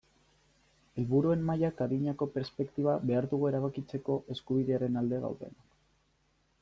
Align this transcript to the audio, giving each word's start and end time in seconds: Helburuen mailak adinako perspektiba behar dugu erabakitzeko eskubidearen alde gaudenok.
Helburuen 1.01 1.43
mailak 1.49 1.83
adinako 1.85 2.27
perspektiba 2.37 2.95
behar 3.11 3.29
dugu 3.35 3.51
erabakitzeko 3.53 4.17
eskubidearen 4.37 4.99
alde 5.03 5.21
gaudenok. 5.27 5.69